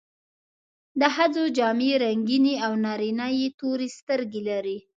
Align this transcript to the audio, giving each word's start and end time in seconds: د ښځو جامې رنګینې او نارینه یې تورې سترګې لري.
د 0.99 1.01
ښځو 1.15 1.43
جامې 1.57 1.91
رنګینې 2.03 2.55
او 2.65 2.73
نارینه 2.85 3.27
یې 3.39 3.47
تورې 3.59 3.87
سترګې 3.97 4.41
لري. 4.49 4.77